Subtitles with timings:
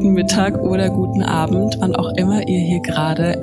[0.00, 3.38] guten Mittag oder guten Abend, wann auch immer ihr hier gerade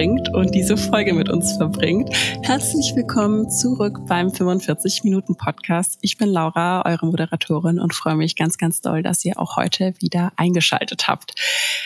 [0.00, 2.08] reinspringt und diese Folge mit uns verbringt.
[2.42, 5.98] Herzlich willkommen zurück beim 45 Minuten Podcast.
[6.00, 9.92] Ich bin Laura, eure Moderatorin und freue mich ganz, ganz doll, dass ihr auch heute
[9.98, 11.34] wieder eingeschaltet habt.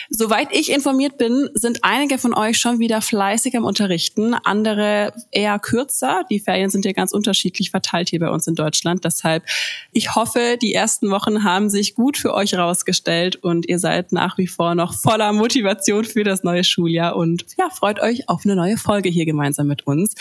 [0.09, 5.59] Soweit ich informiert bin, sind einige von euch schon wieder fleißig am Unterrichten, andere eher
[5.59, 6.21] kürzer.
[6.29, 9.03] Die Ferien sind ja ganz unterschiedlich verteilt hier bei uns in Deutschland.
[9.03, 9.43] Deshalb,
[9.91, 14.37] ich hoffe, die ersten Wochen haben sich gut für euch rausgestellt und ihr seid nach
[14.37, 18.55] wie vor noch voller Motivation für das neue Schuljahr und ja, freut euch auf eine
[18.55, 20.15] neue Folge hier gemeinsam mit uns.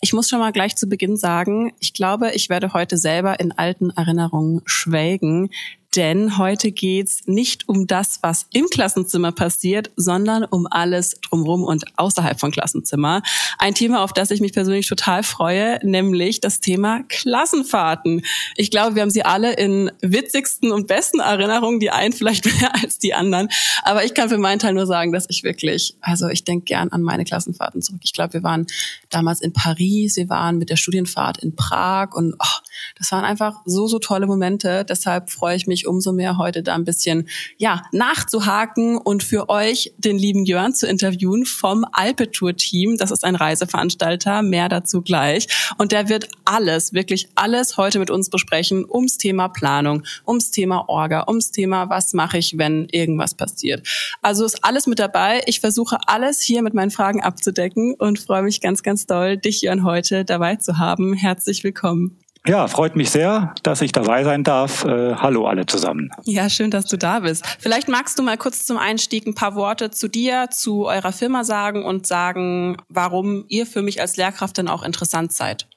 [0.00, 3.52] Ich muss schon mal gleich zu Beginn sagen, ich glaube, ich werde heute selber in
[3.52, 5.50] alten Erinnerungen schwelgen,
[5.96, 11.84] denn heute geht's nicht um das, was im Klassenzimmer passiert, sondern um alles drumherum und
[11.96, 13.22] außerhalb von Klassenzimmer.
[13.58, 18.22] Ein Thema, auf das ich mich persönlich total freue, nämlich das Thema Klassenfahrten.
[18.56, 22.74] Ich glaube, wir haben sie alle in witzigsten und besten Erinnerungen, die einen vielleicht mehr
[22.74, 23.48] als die anderen.
[23.82, 26.90] Aber ich kann für meinen Teil nur sagen, dass ich wirklich, also ich denke gern
[26.90, 28.02] an meine Klassenfahrten zurück.
[28.04, 28.66] Ich glaube, wir waren
[29.10, 32.58] damals in Paris, wir waren mit der Studienfahrt in Prag und oh,
[32.96, 34.84] das waren einfach so, so tolle Momente.
[34.84, 39.92] Deshalb freue ich mich umso mehr heute da ein bisschen, ja, nachzuhaken und für euch
[39.98, 42.96] den lieben Jörn zu interviewen vom Alpetour-Team.
[42.98, 44.42] Das ist ein Reiseveranstalter.
[44.42, 45.48] Mehr dazu gleich.
[45.78, 50.88] Und der wird alles, wirklich alles heute mit uns besprechen ums Thema Planung, ums Thema
[50.88, 53.86] Orga, ums Thema, was mache ich, wenn irgendwas passiert.
[54.22, 55.40] Also ist alles mit dabei.
[55.46, 59.62] Ich versuche alles hier mit meinen Fragen abzudecken und freue mich ganz, ganz doll, dich
[59.62, 61.14] Jörn heute dabei zu haben.
[61.14, 62.18] Herzlich willkommen.
[62.48, 64.82] Ja, freut mich sehr, dass ich dabei sein darf.
[64.86, 66.10] Äh, hallo alle zusammen.
[66.24, 67.44] Ja, schön, dass du da bist.
[67.58, 71.44] Vielleicht magst du mal kurz zum Einstieg ein paar Worte zu dir, zu eurer Firma
[71.44, 75.68] sagen und sagen, warum ihr für mich als Lehrkraft dann auch interessant seid.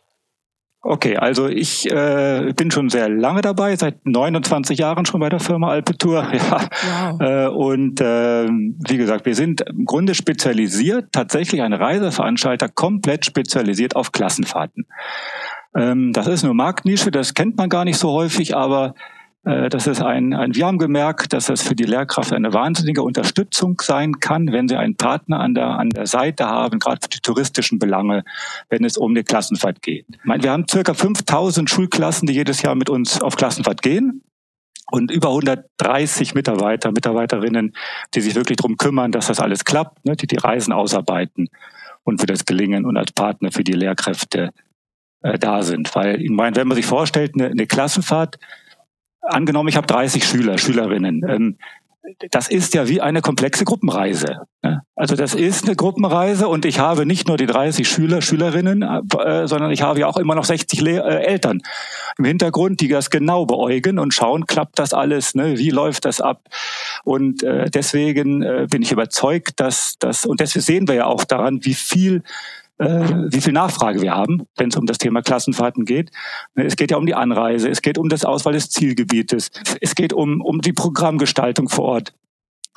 [0.83, 5.41] Okay, also ich äh, bin schon sehr lange dabei, seit 29 Jahren schon bei der
[5.41, 6.25] Firma Alpetour.
[6.31, 6.69] Ja.
[7.11, 7.21] Wow.
[7.21, 13.95] Äh, und äh, wie gesagt, wir sind im Grunde spezialisiert, tatsächlich ein Reiseveranstalter, komplett spezialisiert
[13.95, 14.87] auf Klassenfahrten.
[15.75, 18.93] Ähm, das ist eine Marktnische, das kennt man gar nicht so häufig, aber
[19.43, 23.03] äh, das ist ein, ein, wir haben gemerkt, dass das für die Lehrkraft eine wahnsinnige
[23.03, 27.09] Unterstützung sein kann, wenn sie einen Partner an der, an der Seite haben, gerade für
[27.09, 28.23] die touristischen Belange,
[28.69, 30.05] wenn es um die Klassenfahrt geht.
[30.09, 34.23] Ich meine, wir haben circa 5000 Schulklassen, die jedes Jahr mit uns auf Klassenfahrt gehen
[34.91, 37.73] und über 130 Mitarbeiter, Mitarbeiterinnen,
[38.13, 41.47] die sich wirklich darum kümmern, dass das alles klappt, ne, die die Reisen ausarbeiten
[42.03, 44.51] und für das Gelingen und als Partner für die Lehrkräfte
[45.21, 45.93] äh, da sind.
[45.95, 48.37] Weil ich meine, wenn man sich vorstellt, eine, eine Klassenfahrt,
[49.21, 51.57] angenommen, ich habe 30 Schüler, Schülerinnen, ähm,
[52.31, 54.41] das ist ja wie eine komplexe Gruppenreise.
[54.63, 54.81] Ne?
[54.95, 59.47] Also das ist eine Gruppenreise und ich habe nicht nur die 30 Schüler, Schülerinnen, äh,
[59.47, 61.61] sondern ich habe ja auch immer noch 60 Le äh, Eltern
[62.17, 65.57] im Hintergrund, die das genau beäugen und schauen, klappt das alles, ne?
[65.59, 66.47] wie läuft das ab.
[67.03, 71.23] Und äh, deswegen äh, bin ich überzeugt, dass das, und deswegen sehen wir ja auch
[71.23, 72.21] daran, wie viel äh,
[72.81, 76.11] wie viel Nachfrage wir haben, wenn es um das Thema Klassenfahrten geht.
[76.55, 79.95] Ne, es geht ja um die Anreise, es geht um das Auswahl des Zielgebietes, es
[79.95, 82.13] geht um, um die Programmgestaltung vor Ort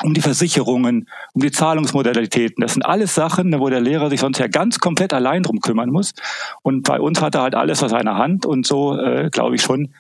[0.03, 2.61] um die Versicherungen, um die Zahlungsmodalitäten.
[2.61, 5.61] Das sind alles Sachen, ne, wo der Lehrer sich sonst ja ganz komplett allein drum
[5.61, 6.15] kümmern muss.
[6.63, 9.63] Und bei uns hat er halt alles aus seiner Hand und so äh, glaube ich
[9.63, 9.95] schon,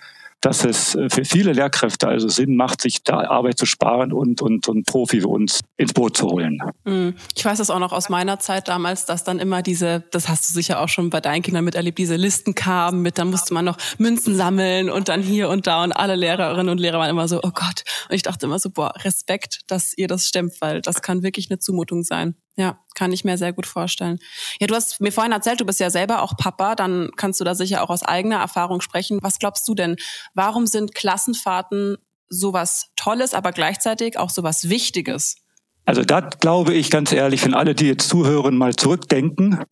[0.44, 4.68] dass es für viele Lehrkräfte also Sinn macht, sich da Arbeit zu sparen und, und,
[4.68, 6.58] und Profi wie uns ins Boot zu holen.
[6.84, 7.14] Mhm.
[7.34, 10.48] Ich weiß das auch noch aus meiner Zeit damals, dass dann immer diese, das hast
[10.48, 13.64] du sicher auch schon bei deinen Kindern miterlebt, diese Listen kamen mit, dann musste man
[13.64, 17.26] noch Münzen sammeln und dann hier und da und alle Lehrerinnen und Lehrer waren immer
[17.26, 17.84] so, oh Gott.
[18.10, 21.50] Und ich dachte immer so, boah, Respekt, dass ihr das stemmt, weil das kann wirklich
[21.50, 22.34] eine Zumutung sein.
[22.56, 24.20] Ja, kann ich mir sehr gut vorstellen.
[24.60, 27.44] Ja, du hast mir vorhin erzählt, du bist ja selber auch Papa, dann kannst du
[27.44, 29.18] da sicher auch aus eigener Erfahrung sprechen.
[29.22, 29.96] Was glaubst du denn?
[30.34, 31.96] Warum sind Klassenfahrten
[32.28, 35.36] sowas Tolles, aber gleichzeitig auch sowas Wichtiges?
[35.84, 39.64] Also da glaube ich ganz ehrlich, wenn alle, die jetzt zuhören, mal zurückdenken,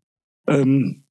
[0.49, 1.02] ähm, äh,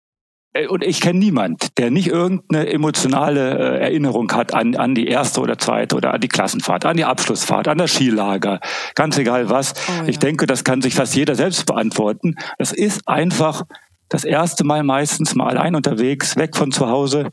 [0.68, 5.40] und ich kenne niemand, der nicht irgendeine emotionale äh, Erinnerung hat an, an die erste
[5.40, 8.60] oder zweite oder an die Klassenfahrt, an die Abschlussfahrt, an das Skilager,
[8.96, 9.74] ganz egal was.
[9.74, 10.08] Oh, ja.
[10.08, 12.36] Ich denke, das kann sich fast jeder selbst beantworten.
[12.58, 13.64] Das ist einfach
[14.10, 17.30] das erste Mal meistens mal allein unterwegs, weg von zu Hause,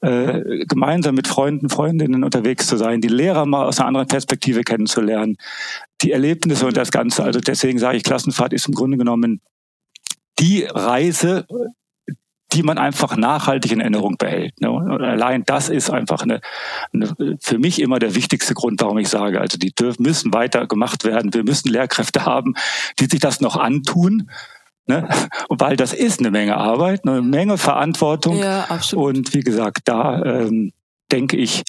[0.00, 4.62] äh, gemeinsam mit Freunden, Freundinnen unterwegs zu sein, die Lehrer mal aus einer anderen Perspektive
[4.62, 5.36] kennenzulernen,
[6.02, 7.22] die Erlebnisse und das Ganze.
[7.22, 9.40] Also deswegen sage ich, Klassenfahrt ist im Grunde genommen
[10.40, 11.46] die Reise,
[12.52, 14.60] die man einfach nachhaltig in Erinnerung behält.
[14.60, 14.70] Ne?
[14.70, 16.40] Und allein das ist einfach eine,
[16.92, 20.66] eine, für mich immer der wichtigste Grund, warum ich sage, also die dürfen, müssen weiter
[20.66, 21.34] gemacht werden.
[21.34, 22.54] Wir müssen Lehrkräfte haben,
[22.98, 24.30] die sich das noch antun.
[24.86, 25.06] Ne?
[25.48, 28.38] Und weil das ist eine Menge Arbeit, eine Menge Verantwortung.
[28.38, 29.16] Ja, absolut.
[29.16, 30.72] Und wie gesagt, da ähm,
[31.12, 31.62] denke ich,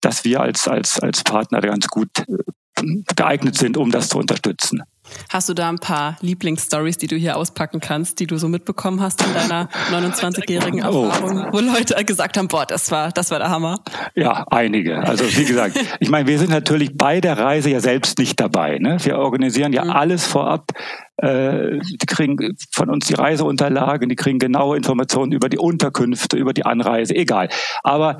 [0.00, 4.82] dass wir als, als, als Partner ganz gut äh, geeignet sind, um das zu unterstützen.
[5.30, 9.00] Hast du da ein paar Lieblingsstories, die du hier auspacken kannst, die du so mitbekommen
[9.00, 11.52] hast in deiner 29-jährigen Erfahrung, oh.
[11.52, 13.80] wo Leute gesagt haben, boah, das war, das war der Hammer?
[14.14, 14.98] Ja, einige.
[14.98, 18.78] Also wie gesagt, ich meine, wir sind natürlich bei der Reise ja selbst nicht dabei.
[18.78, 18.98] Ne?
[19.02, 19.90] Wir organisieren ja mhm.
[19.90, 20.72] alles vorab.
[21.16, 26.52] Äh, die kriegen von uns die Reiseunterlagen, die kriegen genaue Informationen über die Unterkünfte, über
[26.52, 27.48] die Anreise, egal.
[27.82, 28.18] Aber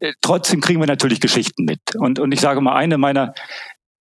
[0.00, 1.80] äh, trotzdem kriegen wir natürlich Geschichten mit.
[1.96, 3.34] Und, und ich sage mal, eine meiner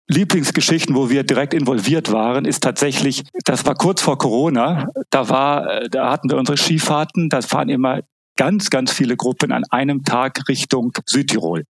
[0.09, 4.89] Lieblingsgeschichten, wo wir direkt involviert waren, ist tatsächlich, das war kurz vor Corona.
[5.11, 7.29] Da war, da hatten wir unsere Skifahrten.
[7.29, 8.01] Da fahren immer
[8.37, 11.65] ganz, ganz viele Gruppen an einem Tag Richtung Südtirol.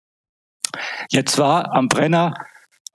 [1.09, 2.33] Jetzt war am Brenner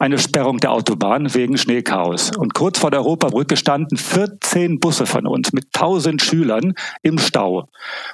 [0.00, 2.34] eine Sperrung der Autobahn wegen Schneechaos.
[2.34, 7.68] Und kurz vor der Europabrücke standen 14 Busse von uns mit 1000 Schülern im Stau.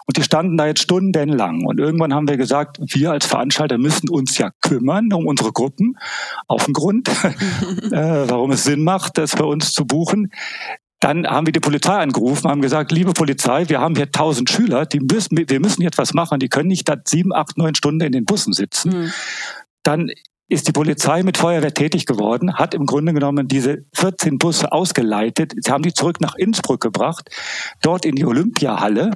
[0.04, 1.64] Und die standen da jetzt stundenlang.
[1.64, 5.96] Und irgendwann haben wir gesagt, wir als Veranstalter müssen uns ja kümmern um unsere Gruppen.
[6.48, 7.08] Auf den Grund,
[7.92, 10.32] äh, warum es Sinn macht, das bei uns zu buchen.
[10.98, 14.86] Dann haben wir die Polizei angerufen, haben gesagt, liebe Polizei, wir haben hier 1000 Schüler,
[14.86, 18.00] die müssen, wir müssen jetzt was machen, die können nicht da sieben, acht, neun Stunden
[18.00, 19.02] in den Bussen sitzen.
[19.02, 19.12] Mhm.
[19.84, 20.10] Dann
[20.48, 25.54] ist die Polizei mit Feuerwehr tätig geworden, hat im Grunde genommen diese 14 Busse ausgeleitet.
[25.58, 27.28] Sie haben die zurück nach Innsbruck gebracht,
[27.82, 29.12] dort in die Olympiahalle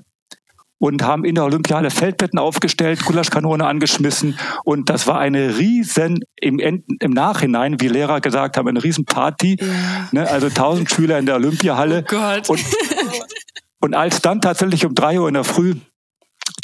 [0.79, 6.59] und haben in der Olympiahalle Feldbetten aufgestellt, Gulaschkanone angeschmissen und das war eine riesen, im,
[6.59, 9.56] im Nachhinein, wie Lehrer gesagt haben, eine riesen Party.
[9.61, 10.09] Ja.
[10.12, 12.05] Ne, also 1000 Schüler in der Olympiahalle.
[12.06, 12.49] Oh Gott.
[12.49, 12.65] Und,
[13.81, 15.75] und als dann tatsächlich um drei Uhr in der Früh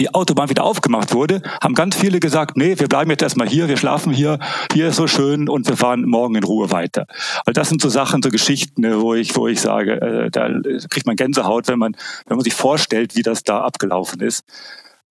[0.00, 3.68] die Autobahn wieder aufgemacht wurde, haben ganz viele gesagt, nee, wir bleiben jetzt erstmal hier,
[3.68, 4.38] wir schlafen hier,
[4.72, 7.06] hier ist so schön und wir fahren morgen in Ruhe weiter.
[7.44, 10.48] Weil das sind so Sachen, so Geschichten, ne, wo ich, wo ich sage, äh, da
[10.90, 11.96] kriegt man Gänsehaut, wenn man,
[12.26, 14.44] wenn man sich vorstellt, wie das da abgelaufen ist.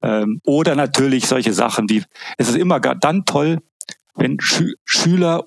[0.02, 2.04] Ähm, oder natürlich solche Sachen wie,
[2.38, 3.60] es ist immer dann toll,
[4.16, 5.44] wenn Schü Schüler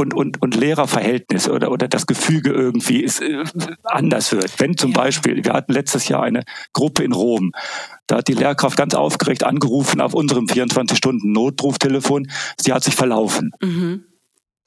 [0.00, 3.44] und, und, und Lehrerverhältnis oder, oder das Gefüge irgendwie ist, äh,
[3.84, 4.58] anders wird.
[4.58, 6.42] Wenn zum Beispiel, wir hatten letztes Jahr eine
[6.72, 7.52] Gruppe in Rom,
[8.06, 13.50] da hat die Lehrkraft ganz aufgeregt angerufen auf unserem 24-Stunden-Notruftelefon, sie hat sich verlaufen.
[13.60, 14.04] Mhm.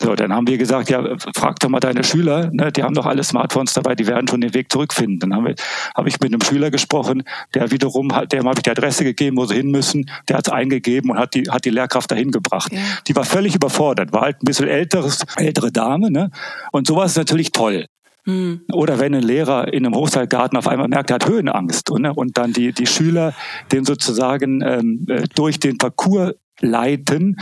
[0.02, 3.06] So, dann haben wir gesagt, ja, frag doch mal deine Schüler, ne, die haben doch
[3.06, 5.20] alle Smartphones dabei, die werden schon den Weg zurückfinden.
[5.20, 5.56] Dann habe
[5.96, 7.24] hab ich mit einem Schüler gesprochen,
[7.54, 10.48] der wiederum hat, dem habe ich die Adresse gegeben, wo sie hin müssen, der hat
[10.48, 12.74] es eingegeben und hat die, hat die Lehrkraft dahin gebracht.
[12.74, 12.80] Ja.
[13.08, 16.32] Die war völlig überfordert, war halt ein bisschen älteres, ältere Dame, ne?
[16.72, 17.86] Und sowas ist natürlich toll.
[18.26, 18.62] Hm.
[18.72, 22.14] Oder wenn ein Lehrer in einem Hochseilgarten auf einmal merkt, er hat Höhenangst ne?
[22.14, 23.34] und dann die, die Schüler
[23.72, 27.38] den sozusagen ähm, äh, durch den Parcours leiten.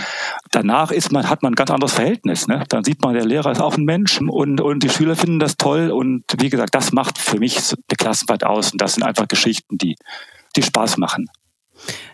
[0.51, 2.47] Danach ist man, hat man ein ganz anderes Verhältnis.
[2.47, 2.63] Ne?
[2.69, 5.57] Dann sieht man, der Lehrer ist auch ein Mensch und, und die Schüler finden das
[5.57, 5.91] toll.
[5.91, 8.71] Und wie gesagt, das macht für mich eine Klassenfahrt aus.
[8.71, 9.95] Und das sind einfach Geschichten, die,
[10.55, 11.27] die Spaß machen.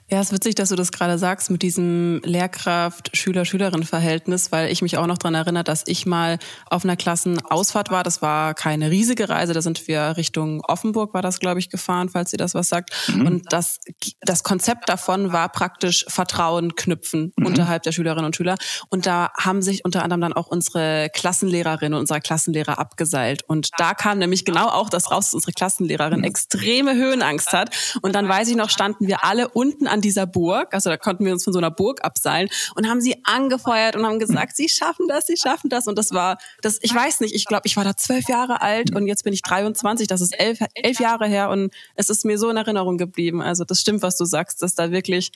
[0.09, 4.97] Ja, es ist witzig, dass du das gerade sagst mit diesem Lehrkraft-Schüler-Schülerin-Verhältnis, weil ich mich
[4.97, 8.03] auch noch dran erinnere, dass ich mal auf einer Klassenausfahrt war.
[8.03, 12.07] Das war keine riesige Reise, da sind wir Richtung Offenburg, war das, glaube ich, gefahren,
[12.07, 12.91] falls ihr das was sagt.
[13.09, 13.27] Mhm.
[13.27, 13.79] Und das,
[14.21, 17.45] das Konzept davon war praktisch Vertrauen knüpfen mhm.
[17.45, 18.55] unterhalb der Schülerinnen und Schüler.
[18.87, 23.43] Und da haben sich unter anderem dann auch unsere Klassenlehrerin und unser Klassenlehrer abgeseilt.
[23.49, 26.25] Und da kam nämlich genau auch das raus, dass unsere Klassenlehrerin mhm.
[26.25, 27.75] extreme Höhenangst hat.
[28.01, 31.25] Und dann weiß ich noch, standen wir alle unten an dieser Burg, also da konnten
[31.25, 34.69] wir uns von so einer Burg abseilen und haben sie angefeuert und haben gesagt, sie
[34.69, 35.87] schaffen das, sie schaffen das.
[35.87, 38.95] Und das war, das, ich weiß nicht, ich glaube, ich war da zwölf Jahre alt
[38.95, 42.37] und jetzt bin ich 23, das ist elf, elf Jahre her und es ist mir
[42.37, 43.41] so in Erinnerung geblieben.
[43.41, 45.31] Also das stimmt, was du sagst, dass da wirklich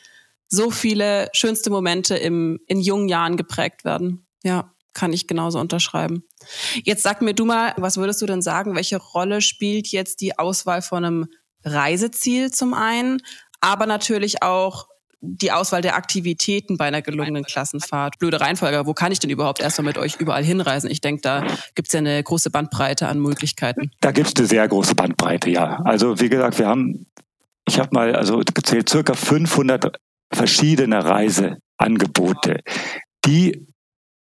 [0.47, 4.25] so viele schönste Momente im, in jungen Jahren geprägt werden.
[4.43, 6.23] Ja, kann ich genauso unterschreiben.
[6.83, 10.37] Jetzt sag mir du mal, was würdest du denn sagen, welche Rolle spielt jetzt die
[10.37, 11.27] Auswahl von einem
[11.63, 13.21] Reiseziel zum einen,
[13.61, 14.87] aber natürlich auch
[15.21, 18.17] die Auswahl der Aktivitäten bei einer gelungenen Klassenfahrt.
[18.17, 20.89] Blöde Reihenfolge, wo kann ich denn überhaupt erstmal mit euch überall hinreisen?
[20.89, 23.91] Ich denke, da gibt's ja eine große Bandbreite an Möglichkeiten.
[24.01, 25.79] Da gibt's eine sehr große Bandbreite, ja.
[25.85, 27.05] Also wie gesagt, wir haben,
[27.67, 29.95] ich habe mal also gezählt, circa 500
[30.33, 32.61] verschiedene Reiseangebote,
[33.25, 33.67] die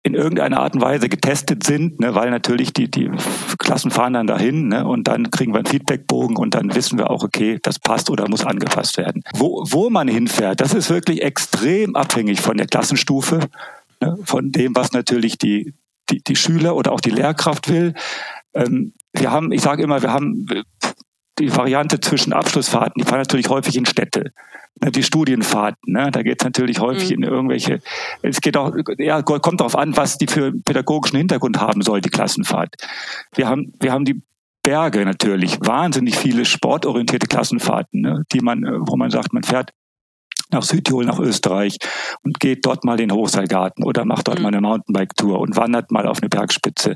[0.02, 3.10] in irgendeiner Art und Weise getestet sind, ne, weil natürlich die, die
[3.58, 7.10] Klassen fahren dann dahin ne, und dann kriegen wir einen Feedbackbogen und dann wissen wir
[7.10, 9.22] auch, okay, das passt oder muss angepasst werden.
[9.34, 13.40] Wo, wo man hinfährt, das ist wirklich extrem abhängig von der Klassenstufe,
[14.00, 15.74] ne, von dem, was natürlich die,
[16.08, 17.94] die, die Schüler oder auch die Lehrkraft will.
[18.54, 20.46] Ähm, wir haben, ich sage immer, wir haben
[21.38, 24.32] die Variante zwischen Abschlussfahrten, die fahren natürlich häufig in Städte.
[24.82, 25.92] Die Studienfahrten.
[25.92, 26.10] Ne?
[26.10, 27.16] Da geht es natürlich häufig mhm.
[27.16, 27.80] in irgendwelche,
[28.22, 32.08] es geht auch, ja, kommt darauf an, was die für pädagogischen Hintergrund haben soll, die
[32.08, 32.76] Klassenfahrt.
[33.34, 34.22] Wir haben, wir haben die
[34.62, 38.24] Berge natürlich, wahnsinnig viele sportorientierte Klassenfahrten, ne?
[38.32, 39.72] die man, wo man sagt, man fährt
[40.50, 41.76] nach Südtirol, nach Österreich
[42.22, 44.42] und geht dort mal in den Hochseilgarten oder macht dort mhm.
[44.42, 46.94] mal eine Mountainbike-Tour und wandert mal auf eine Bergspitze.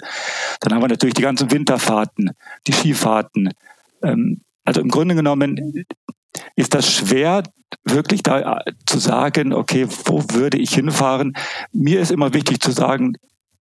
[0.61, 2.31] Dann haben wir natürlich die ganzen Winterfahrten,
[2.67, 3.50] die Skifahrten.
[4.03, 5.85] Ähm, also im Grunde genommen
[6.57, 7.43] ist das schwer,
[7.85, 11.37] wirklich da äh, zu sagen, okay, wo würde ich hinfahren?
[11.73, 13.17] Mir ist immer wichtig zu sagen,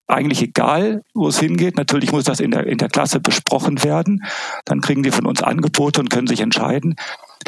[0.07, 1.77] eigentlich egal, wo es hingeht.
[1.77, 4.25] Natürlich muss das in der, in der Klasse besprochen werden.
[4.65, 6.97] Dann kriegen die von uns Angebote und können sich entscheiden.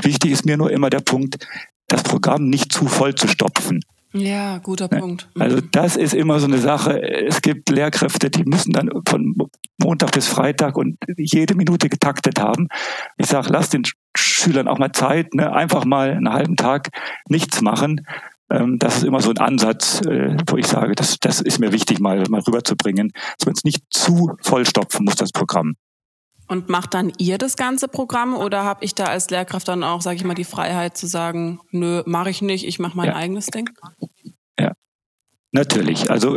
[0.03, 1.39] Wichtig ist mir nur immer der Punkt,
[1.89, 3.81] das Programm nicht zu voll zu stopfen.
[4.13, 5.01] Ja, guter ne?
[5.01, 5.29] Punkt.
[5.35, 5.43] Mhm.
[5.43, 7.01] Also das ist immer so eine Sache.
[7.03, 9.35] Es gibt Lehrkräfte, die müssen dann von
[9.79, 12.69] Montag bis Freitag und jede Minute getaktet haben.
[13.17, 13.85] Ich sage, lass den
[14.17, 15.53] Schülern auch mal Zeit, ne?
[15.53, 16.89] einfach mal einen halben Tag
[17.29, 18.07] nichts machen.
[18.51, 21.73] Ähm, das ist immer so ein Ansatz, äh, wo ich sage, das, das ist mir
[21.73, 25.75] wichtig, mal, mal rüberzubringen, dass man es nicht zu vollstopfen muss, das Programm.
[26.49, 30.01] Und macht dann ihr das ganze Programm oder habe ich da als Lehrkraft dann auch,
[30.01, 33.15] sage ich mal, die Freiheit zu sagen, nö, mache ich nicht, ich mache mein ja.
[33.15, 33.71] eigenes Ding?
[34.59, 34.73] Ja,
[35.53, 36.11] natürlich.
[36.11, 36.37] Also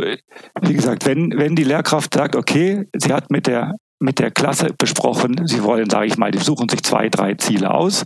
[0.62, 4.68] wie gesagt, wenn, wenn die Lehrkraft sagt, okay, sie hat mit der, mit der Klasse
[4.76, 8.04] besprochen, sie wollen, sage ich mal, die suchen sich zwei, drei Ziele aus.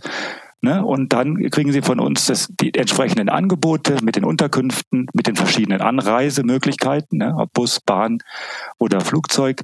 [0.61, 5.25] Ne, und dann kriegen Sie von uns das, die entsprechenden Angebote mit den Unterkünften, mit
[5.25, 8.17] den verschiedenen Anreisemöglichkeiten, ne, ob Bus, Bahn
[8.77, 9.61] oder Flugzeug.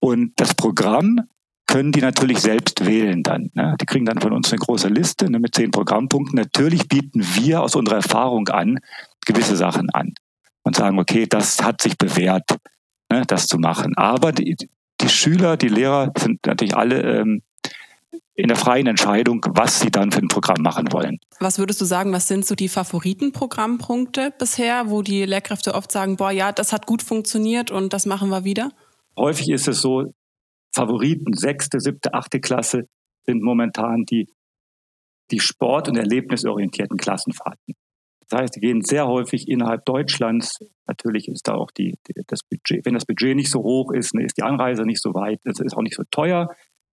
[0.00, 1.20] Und das Programm
[1.66, 3.50] können die natürlich selbst wählen dann.
[3.54, 3.76] Ne?
[3.80, 6.36] Die kriegen dann von uns eine große Liste ne, mit zehn Programmpunkten.
[6.36, 8.78] Natürlich bieten wir aus unserer Erfahrung an
[9.24, 10.14] gewisse Sachen an
[10.62, 12.56] und sagen, okay, das hat sich bewährt,
[13.10, 13.96] ne, das zu machen.
[13.96, 14.56] Aber die,
[15.06, 17.42] die Schüler, die Lehrer sind natürlich alle ähm,
[18.34, 21.18] in der freien Entscheidung, was sie dann für ein Programm machen wollen.
[21.40, 26.16] Was würdest du sagen, was sind so die Favoritenprogrammpunkte bisher, wo die Lehrkräfte oft sagen,
[26.16, 28.70] boah, ja, das hat gut funktioniert und das machen wir wieder?
[29.16, 30.12] Häufig ist es so,
[30.74, 32.82] Favoriten, sechste, siebte, achte Klasse,
[33.24, 34.28] sind momentan die,
[35.30, 37.74] die sport- und erlebnisorientierten Klassenfahrten.
[38.28, 40.58] Das heißt, die gehen sehr häufig innerhalb Deutschlands.
[40.86, 41.94] Natürlich ist da auch die,
[42.26, 45.40] das Budget, wenn das Budget nicht so hoch ist, ist die Anreise nicht so weit,
[45.44, 46.48] es ist auch nicht so teuer.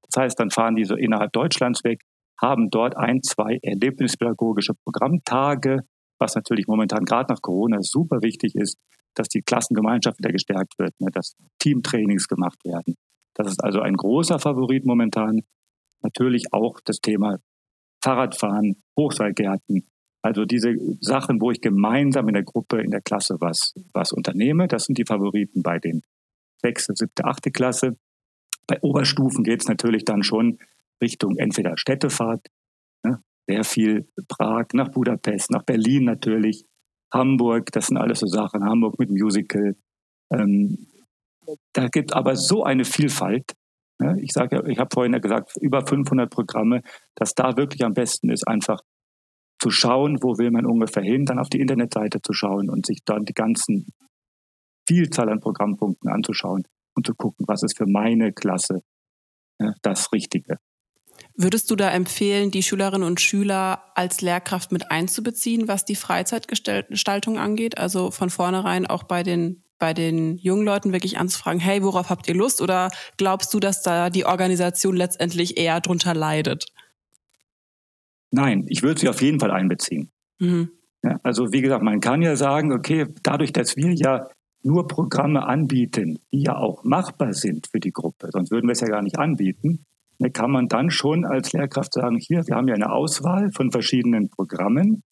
[0.09, 2.01] Das heißt, dann fahren die so innerhalb Deutschlands weg,
[2.39, 5.79] haben dort ein, zwei erlebnispädagogische Programmtage,
[6.19, 8.77] was natürlich momentan gerade nach Corona super wichtig ist,
[9.15, 12.95] dass die Klassengemeinschaft wieder gestärkt wird, ne, dass Teamtrainings gemacht werden,
[13.35, 15.41] das ist also ein großer Favorit momentan.
[16.01, 17.37] Natürlich auch das Thema
[18.03, 19.89] Fahrradfahren, Hochseilgärten.
[20.23, 24.67] Also diese Sachen, wo ich gemeinsam in der Gruppe, in der Klasse was, was unternehme,
[24.67, 26.01] das sind die Favoriten bei den
[26.61, 27.97] sechste, siebte, achte Klasse.
[28.65, 30.59] Bei Oberstufen geht es natürlich dann schon
[31.01, 32.47] Richtung entweder Städtefahrt,
[33.03, 36.65] ne, sehr viel Prag, nach Budapest, nach Berlin natürlich,
[37.13, 39.75] Hamburg, das sind alles so Sachen, Hamburg mit Musical,
[40.31, 40.87] ähm,
[41.73, 43.51] da gibt aber so eine Vielfalt.
[43.99, 44.17] Ne?
[44.21, 46.81] Ich sage, ich habe vorhin ja gesagt, über 500 Programme,
[47.15, 48.79] dass da wirklich am besten ist, einfach
[49.63, 52.99] zu schauen, wo will man ungefähr hin, dann auf die Internetseite zu schauen und sich
[53.05, 53.87] dann die ganzen
[54.85, 58.81] Vielzahl an Programmpunkten anzuschauen und zu gucken, was ist für meine Klasse
[59.59, 60.57] ne, das Richtige.
[61.35, 67.37] Würdest du da empfehlen, die Schülerinnen und Schüler als Lehrkraft mit einzubeziehen, was die Freizeitgestaltung
[67.37, 67.77] angeht?
[67.77, 72.27] Also von vornherein auch bei den bei den jungen Leuten wirklich anzufragen, hey, worauf habt
[72.29, 72.61] ihr Lust?
[72.61, 76.72] Oder glaubst du, dass da die Organisation letztendlich eher drunter leidet?
[78.33, 80.09] Nein, ich würde sie auf jeden Fall einbeziehen.
[80.39, 80.69] Mhm.
[81.03, 84.27] Ja, also wie gesagt, man kann ja sagen, okay, dadurch, dass wir ja
[84.63, 88.79] nur Programme anbieten, die ja auch machbar sind für die Gruppe, sonst würden wir es
[88.79, 89.85] ja gar nicht anbieten,
[90.17, 93.71] ne, kann man dann schon als Lehrkraft sagen, hier, wir haben ja eine Auswahl von
[93.71, 95.03] verschiedenen Programmen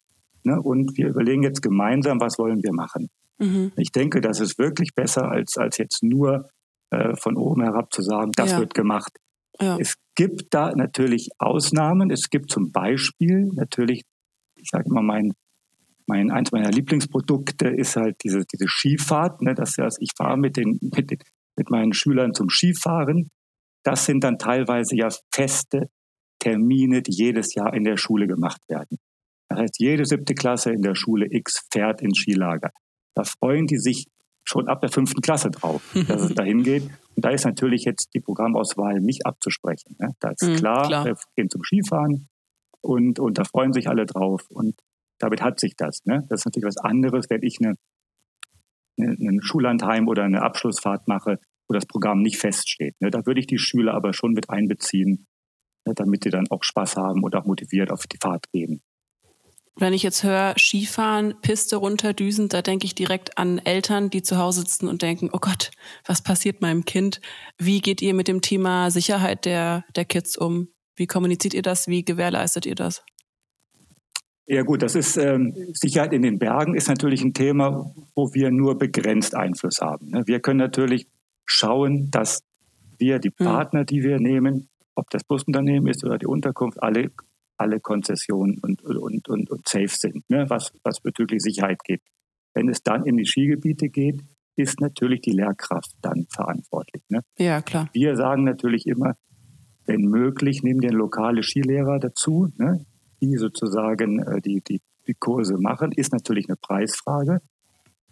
[0.42, 3.08] ne, und wir überlegen jetzt gemeinsam, was wollen wir machen.
[3.38, 3.70] Mhm.
[3.76, 6.48] Ich denke, das ist wirklich besser, als, als jetzt nur
[6.90, 8.58] äh, von oben herab zu sagen, das ja.
[8.58, 9.12] wird gemacht.
[9.62, 9.76] Ja.
[9.78, 12.10] Es gibt da natürlich Ausnahmen.
[12.10, 14.02] Es gibt zum Beispiel natürlich,
[14.56, 15.32] ich sage immer, mein,
[16.06, 19.40] mein, eins meiner Lieblingsprodukte ist halt diese, diese Skifahrt.
[19.42, 19.54] Ne?
[19.54, 21.18] Das heißt, ich fahre mit, den, mit, den,
[21.56, 23.28] mit meinen Schülern zum Skifahren.
[23.84, 25.88] Das sind dann teilweise ja feste
[26.38, 28.98] Termine, die jedes Jahr in der Schule gemacht werden.
[29.48, 32.70] Das heißt, jede siebte Klasse in der Schule X fährt ins Skilager.
[33.14, 34.06] Da freuen die sich
[34.44, 36.90] schon ab der fünften Klasse drauf, dass es dahin geht.
[37.14, 39.96] Und da ist natürlich jetzt die Programmauswahl nicht abzusprechen.
[39.98, 40.14] Ne?
[40.20, 42.28] Da ist mhm, klar, klar, wir gehen zum Skifahren
[42.80, 44.42] und, und da freuen sich alle drauf.
[44.48, 44.80] Und
[45.18, 46.04] damit hat sich das.
[46.04, 46.26] Ne?
[46.28, 47.76] Das ist natürlich was anderes, wenn ich eine,
[48.98, 51.38] eine, ein Schullandheim oder eine Abschlussfahrt mache,
[51.68, 53.00] wo das Programm nicht feststeht.
[53.00, 53.10] Ne?
[53.10, 55.26] Da würde ich die Schüler aber schon mit einbeziehen,
[55.86, 55.94] ne?
[55.94, 58.82] damit sie dann auch Spaß haben und auch motiviert auf die Fahrt gehen.
[59.76, 64.36] Wenn ich jetzt höre, Skifahren, Piste runterdüsen, da denke ich direkt an Eltern, die zu
[64.36, 65.70] Hause sitzen und denken, oh Gott,
[66.06, 67.20] was passiert meinem Kind?
[67.58, 70.68] Wie geht ihr mit dem Thema Sicherheit der, der Kids um?
[70.94, 71.88] Wie kommuniziert ihr das?
[71.88, 73.02] Wie gewährleistet ihr das?
[74.46, 78.50] Ja gut, das ist ähm, Sicherheit in den Bergen ist natürlich ein Thema, wo wir
[78.50, 80.10] nur begrenzt Einfluss haben.
[80.10, 80.24] Ne?
[80.26, 81.06] Wir können natürlich
[81.46, 82.42] schauen, dass
[82.98, 83.46] wir die hm.
[83.46, 87.10] Partner, die wir nehmen, ob das Busunternehmen ist oder die Unterkunft, alle,
[87.62, 90.46] alle Konzessionen und, und, und, und safe sind, ne?
[90.48, 92.02] was, was bezüglich Sicherheit geht.
[92.54, 94.20] Wenn es dann in die Skigebiete geht,
[94.56, 97.02] ist natürlich die Lehrkraft dann verantwortlich.
[97.08, 97.20] Ne?
[97.38, 97.88] Ja, klar.
[97.92, 99.16] Wir sagen natürlich immer,
[99.86, 102.84] wenn möglich, nehmen den lokale Skilehrer dazu, ne?
[103.20, 107.40] die sozusagen äh, die, die, die Kurse machen, ist natürlich eine Preisfrage.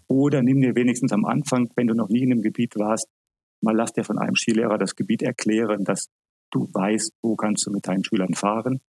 [0.07, 3.09] Oder nimm dir wenigstens am Anfang, wenn du noch nie in einem Gebiet warst,
[3.61, 6.09] mal lass dir von einem Skilehrer das Gebiet erklären, dass
[6.51, 8.81] du weißt, wo kannst du mit deinen Schülern fahren.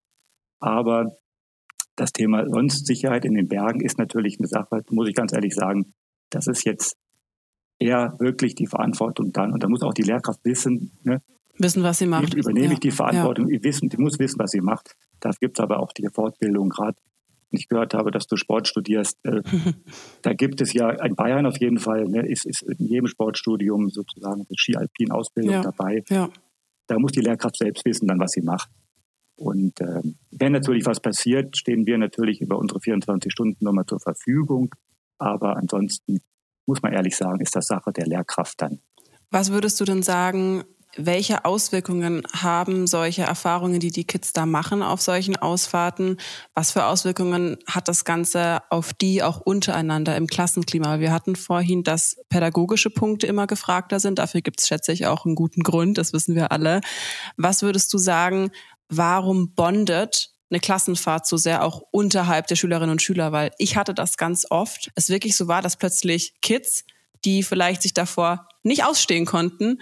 [0.62, 1.18] Aber
[1.96, 5.53] das Thema sonst Sicherheit in den Bergen ist natürlich eine Sache, muss ich ganz ehrlich
[5.53, 5.94] sagen,
[6.30, 6.96] das ist jetzt
[7.80, 9.51] eher wirklich die Verantwortung dann.
[9.51, 11.22] Und da muss auch die Lehrkraft wissen, ne,
[11.58, 12.34] wissen, was sie macht.
[12.34, 12.74] Übernehme ja.
[12.74, 13.63] ich die Verantwortung, ja.
[13.63, 14.96] wissen, die muss wissen, was sie macht.
[15.20, 16.98] Da gibt es aber auch die Fortbildung gerade.
[17.53, 19.18] Ich gehört habe, dass du Sport studierst.
[19.24, 19.41] Äh,
[20.22, 23.89] da gibt es ja in Bayern auf jeden Fall, ne, ist, ist in jedem Sportstudium
[23.89, 25.62] sozusagen eine Ski-Alpin-Ausbildung ja.
[25.62, 26.03] dabei.
[26.88, 28.70] Da muss die Lehrkraft selbst wissen, dann was sie macht.
[29.36, 34.00] Und äh, wenn natürlich was passiert, stehen wir natürlich über unsere 24 Stunden nochmal zur
[34.00, 34.74] Verfügung.
[35.18, 36.20] Aber ansonsten
[36.66, 38.80] muss man ehrlich sagen, ist das Sache der Lehrkraft dann.
[39.30, 40.64] Was würdest du denn sagen,
[40.98, 46.18] welche Auswirkungen haben solche Erfahrungen, die die Kids da machen auf solchen Ausfahrten?
[46.54, 51.00] Was für Auswirkungen hat das Ganze auf die auch untereinander im Klassenklima?
[51.00, 54.20] Wir hatten vorhin, dass pädagogische Punkte immer gefragter sind.
[54.20, 55.98] Dafür gibt es, schätze ich, auch einen guten Grund.
[55.98, 56.82] Das wissen wir alle.
[57.38, 58.52] Was würdest du sagen,
[58.92, 63.32] warum bondet eine Klassenfahrt so sehr auch unterhalb der Schülerinnen und Schüler?
[63.32, 64.92] Weil ich hatte das ganz oft.
[64.96, 66.84] Es wirklich so war, dass plötzlich Kids,
[67.25, 69.82] die vielleicht sich davor nicht ausstehen konnten,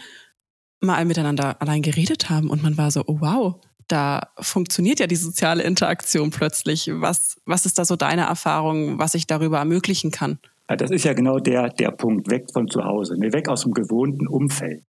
[0.80, 3.56] mal miteinander allein geredet haben und man war so, oh wow,
[3.88, 6.89] da funktioniert ja die soziale Interaktion plötzlich.
[6.93, 10.39] Was, was ist da so deine Erfahrung, was ich darüber ermöglichen kann?
[10.69, 13.63] Ja, das ist ja genau der, der Punkt, weg von zu Hause, ne, weg aus
[13.63, 14.86] dem gewohnten Umfeld.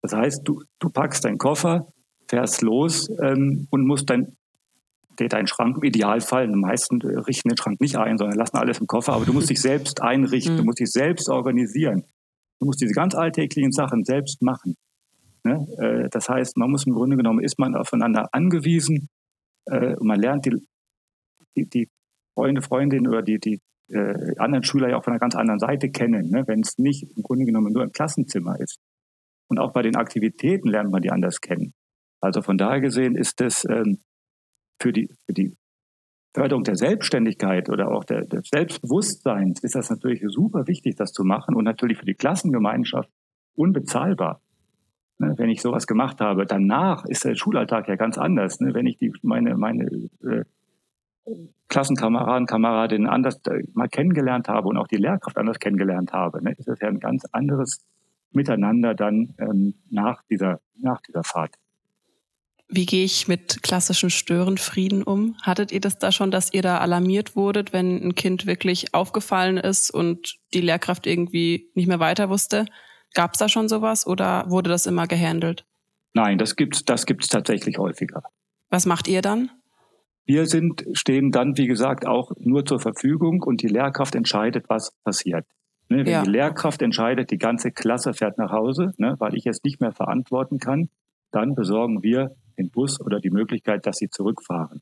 [0.00, 1.92] Das heißt, du, du packst deinen Koffer,
[2.28, 4.36] fährst los ähm, und musst dann
[5.16, 8.86] deinen Schrank im Idealfall, die meisten richten den Schrank nicht ein, sondern lassen alles im
[8.86, 10.66] Koffer, aber du musst dich selbst einrichten, du mhm.
[10.66, 12.04] musst dich selbst organisieren.
[12.60, 14.76] Du musst diese ganz alltäglichen Sachen selbst machen.
[15.44, 15.66] Ne?
[15.78, 19.08] Äh, das heißt, man muss im Grunde genommen, ist man aufeinander angewiesen
[19.66, 20.56] äh, und man lernt die,
[21.56, 21.88] die, die
[22.34, 25.90] Freunde, Freundinnen oder die, die äh, anderen Schüler ja auch von einer ganz anderen Seite
[25.90, 26.44] kennen, ne?
[26.46, 28.78] wenn es nicht im Grunde genommen nur im Klassenzimmer ist.
[29.48, 31.72] Und auch bei den Aktivitäten lernt man die anders kennen.
[32.20, 33.98] Also von daher gesehen ist es ähm,
[34.80, 35.56] für, die, für die
[36.34, 41.24] Förderung der Selbstständigkeit oder auch der, des Selbstbewusstseins ist das natürlich super wichtig, das zu
[41.24, 43.10] machen und natürlich für die Klassengemeinschaft
[43.54, 44.40] unbezahlbar.
[45.18, 48.60] Ne, wenn ich sowas gemacht habe, danach ist der Schulalltag ja ganz anders.
[48.60, 48.72] Ne?
[48.72, 49.84] Wenn ich die, meine, meine
[50.22, 50.44] äh,
[51.68, 56.52] Klassenkameraden, Kameradinnen anders äh, mal kennengelernt habe und auch die Lehrkraft anders kennengelernt habe, ne?
[56.56, 57.84] ist das ja ein ganz anderes
[58.30, 61.56] Miteinander dann ähm, nach, dieser, nach dieser Fahrt.
[62.70, 65.36] Wie gehe ich mit klassischen Störenfrieden um?
[65.42, 69.56] Hattet ihr das da schon, dass ihr da alarmiert wurdet, wenn ein Kind wirklich aufgefallen
[69.56, 72.66] ist und die Lehrkraft irgendwie nicht mehr weiter wusste?
[73.14, 75.64] Gab es da schon sowas oder wurde das immer gehandelt?
[76.12, 78.22] Nein, das gibt's, das gibt's tatsächlich häufiger.
[78.68, 79.50] Was macht ihr dann?
[80.26, 84.92] Wir sind, stehen dann, wie gesagt, auch nur zur Verfügung und die Lehrkraft entscheidet, was
[85.04, 85.46] passiert.
[85.88, 86.22] Ne, wenn ja.
[86.22, 89.92] die Lehrkraft entscheidet, die ganze Klasse fährt nach Hause, ne, weil ich es nicht mehr
[89.92, 90.90] verantworten kann,
[91.30, 94.80] dann besorgen wir den Bus oder die Möglichkeit, dass sie zurückfahren.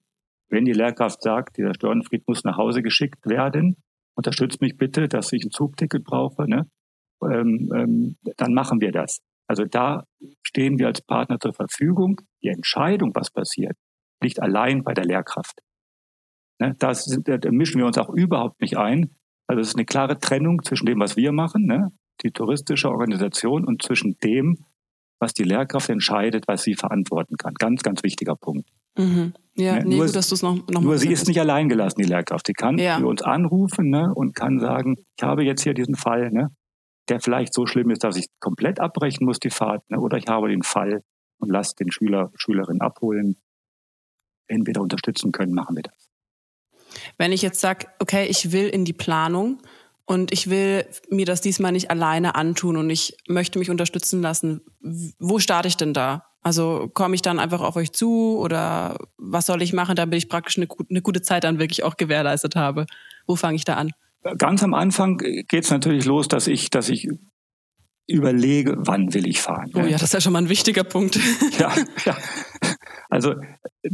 [0.49, 3.77] Wenn die Lehrkraft sagt, dieser Störenfried muss nach Hause geschickt werden,
[4.17, 6.69] unterstützt mich bitte, dass ich ein Zugticket brauche, ne?
[7.23, 9.21] ähm, ähm, dann machen wir das.
[9.49, 10.05] Also da
[10.43, 12.21] stehen wir als Partner zur Verfügung.
[12.43, 13.77] Die Entscheidung, was passiert,
[14.23, 15.61] liegt allein bei der Lehrkraft.
[16.59, 19.15] Ne, das sind, da mischen wir uns auch überhaupt nicht ein.
[19.47, 23.65] Also es ist eine klare Trennung zwischen dem, was wir machen, ne, die touristische Organisation,
[23.65, 24.65] und zwischen dem,
[25.19, 27.55] was die Lehrkraft entscheidet, was sie verantworten kann.
[27.55, 28.69] Ganz, ganz wichtiger Punkt.
[28.99, 29.35] Mhm.
[29.55, 31.69] Ja, ne, nee, nur, gut, dass du es noch, noch Nur sie ist nicht allein
[31.69, 32.47] gelassen, die Lehrkraft.
[32.47, 32.99] Sie kann ja.
[32.99, 36.51] für uns anrufen ne, und kann sagen, ich habe jetzt hier diesen Fall, ne,
[37.09, 40.01] der vielleicht so schlimm ist, dass ich komplett abbrechen muss, die Fahrt, ne?
[40.01, 41.03] oder ich habe den Fall
[41.39, 43.37] und lasse den Schüler, Schülerin abholen.
[44.49, 46.09] Wenn wir da unterstützen können, machen wir das.
[47.19, 49.59] Wenn ich jetzt sage, okay, ich will in die Planung
[50.07, 54.61] und ich will mir das diesmal nicht alleine antun und ich möchte mich unterstützen lassen,
[55.19, 56.27] wo starte ich denn da?
[56.43, 60.29] Also komme ich dann einfach auf euch zu oder was soll ich machen, damit ich
[60.29, 62.87] praktisch eine, eine gute Zeit dann wirklich auch gewährleistet habe?
[63.27, 63.93] Wo fange ich da an?
[64.35, 67.09] ganz am Anfang geht es natürlich los, dass ich, dass ich
[68.09, 69.71] überlege, wann will ich fahren.
[69.75, 71.19] Oh ja, das ist ja schon mal ein wichtiger Punkt.
[71.59, 71.73] ja,
[72.05, 72.17] ja.
[73.09, 73.35] Also,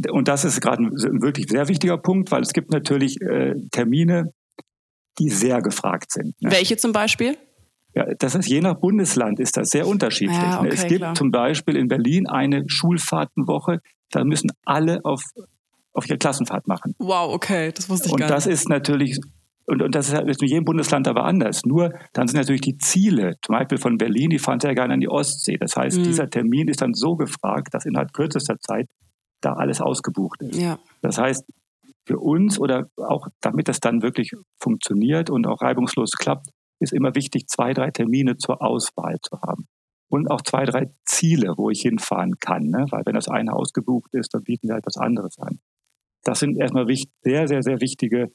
[0.09, 4.33] und das ist gerade ein wirklich sehr wichtiger Punkt, weil es gibt natürlich äh, Termine,
[5.19, 6.41] die sehr gefragt sind.
[6.41, 6.51] Ne?
[6.51, 7.37] Welche zum Beispiel?
[7.95, 10.37] Ja, das ist je nach Bundesland ist das sehr unterschiedlich.
[10.37, 10.67] Ja, ne?
[10.67, 11.15] okay, es gibt klar.
[11.15, 15.23] zum Beispiel in Berlin eine Schulfahrtenwoche, da müssen alle auf,
[15.93, 16.95] auf ihre Klassenfahrt machen.
[16.97, 18.35] Wow, okay, das wusste ich und gar nicht.
[18.35, 19.19] Und das ist natürlich
[19.65, 21.65] und, und das ist halt in jedem Bundesland aber anders.
[21.65, 24.99] Nur dann sind natürlich die Ziele, zum Beispiel von Berlin, die fahren sehr gerne an
[24.99, 25.57] die Ostsee.
[25.57, 26.03] Das heißt, mhm.
[26.03, 28.89] dieser Termin ist dann so gefragt, dass innerhalb kürzester Zeit
[29.39, 30.59] da alles ausgebucht ist.
[30.59, 30.79] Ja.
[31.01, 31.45] Das heißt,
[32.05, 37.15] für uns oder auch damit das dann wirklich funktioniert und auch reibungslos klappt, ist immer
[37.15, 39.67] wichtig, zwei, drei Termine zur Auswahl zu haben.
[40.09, 42.65] Und auch zwei, drei Ziele, wo ich hinfahren kann.
[42.65, 42.85] Ne?
[42.91, 45.59] Weil wenn das eine ausgebucht ist, dann bieten wir halt was anderes an.
[46.23, 46.85] Das sind erstmal
[47.23, 48.31] sehr, sehr, sehr wichtige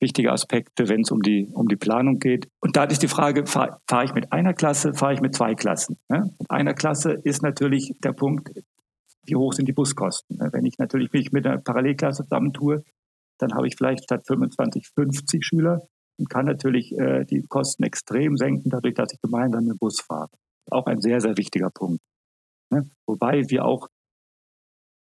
[0.00, 2.48] wichtige Aspekte, wenn es um die, um die Planung geht.
[2.60, 5.54] Und da ist die Frage, fahre fahr ich mit einer Klasse, fahre ich mit zwei
[5.54, 5.96] Klassen?
[6.08, 6.30] Ne?
[6.38, 8.50] Mit einer Klasse ist natürlich der Punkt,
[9.24, 10.36] wie hoch sind die Buskosten?
[10.36, 10.50] Ne?
[10.52, 12.84] Wenn ich natürlich mich mit einer Parallelklasse zusammentue,
[13.38, 15.80] dann habe ich vielleicht statt 25, 50 Schüler
[16.18, 20.00] und kann natürlich äh, die Kosten extrem senken, dadurch, dass ich gemeinsam mit dem Bus
[20.00, 20.30] fahre.
[20.70, 22.00] Auch ein sehr, sehr wichtiger Punkt.
[22.70, 22.90] Ne?
[23.06, 23.88] Wobei wir auch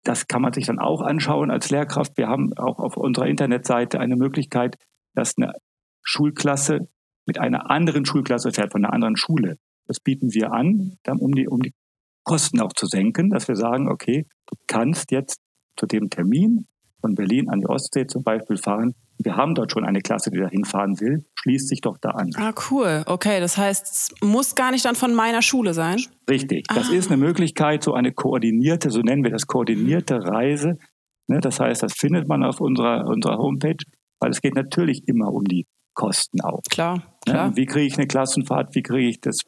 [0.08, 2.16] das kann man sich dann auch anschauen als Lehrkraft.
[2.16, 4.76] Wir haben auch auf unserer Internetseite eine Möglichkeit,
[5.14, 5.52] dass eine
[6.02, 6.88] Schulklasse
[7.26, 9.58] mit einer anderen Schulklasse fährt, von einer anderen Schule.
[9.86, 11.74] Das bieten wir an, um die, um die
[12.24, 15.40] Kosten auch zu senken, dass wir sagen, okay, du kannst jetzt
[15.76, 16.66] zu dem Termin
[17.00, 20.38] von Berlin an die Ostsee zum Beispiel fahren wir haben dort schon eine Klasse, die
[20.38, 22.30] da hinfahren will, schließt sich doch da an.
[22.36, 23.02] Ah, cool.
[23.06, 26.00] Okay, das heißt, es muss gar nicht dann von meiner Schule sein?
[26.30, 26.66] Richtig.
[26.68, 26.92] Das ah.
[26.92, 30.78] ist eine Möglichkeit, so eine koordinierte, so nennen wir das, koordinierte Reise.
[31.26, 33.76] Ne, das heißt, das findet man auf unserer, unserer Homepage,
[34.20, 36.62] weil es geht natürlich immer um die Kosten auch.
[36.70, 37.56] Klar, ne, klar.
[37.56, 39.42] Wie kriege ich eine Klassenfahrt, wie kriege ich das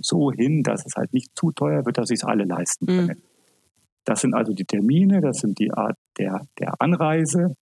[0.00, 2.88] so hin, dass es halt nicht zu teuer wird, dass sich es alle leisten mhm.
[2.88, 3.18] können.
[3.18, 3.31] Mhm.
[4.04, 7.54] Das sind also die Termine, das sind die Art der, der Anreise,